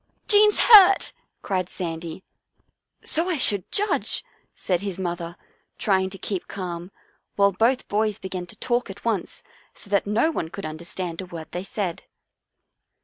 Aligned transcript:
"Jean's 0.27 0.57
hurt," 0.61 1.13
cried 1.43 1.69
Sandy." 1.69 2.23
So 3.11 3.29
I 3.29 3.37
should 3.37 3.71
judge," 3.71 4.25
said 4.55 4.79
his 4.79 4.97
mother, 4.97 5.37
trying 5.77 6.09
to 6.09 6.17
keep 6.17 6.47
calm, 6.47 6.89
while 7.35 7.51
both 7.51 7.87
boys 7.87 8.17
began 8.17 8.47
to 8.47 8.55
talk 8.55 8.89
at 8.89 9.05
once, 9.05 9.43
so 9.75 9.91
that 9.91 10.07
no 10.07 10.31
one 10.31 10.49
could 10.49 10.65
understand 10.65 11.21
a 11.21 11.27
word 11.27 11.51
they 11.51 11.63
said. 11.63 12.05